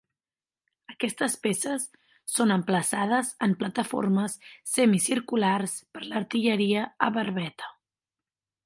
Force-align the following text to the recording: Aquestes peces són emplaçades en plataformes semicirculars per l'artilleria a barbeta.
Aquestes 0.93 1.35
peces 1.43 1.85
són 2.37 2.53
emplaçades 2.55 3.29
en 3.49 3.55
plataformes 3.61 4.39
semicirculars 4.75 5.79
per 5.95 6.07
l'artilleria 6.11 6.89
a 7.11 7.17
barbeta. 7.21 7.73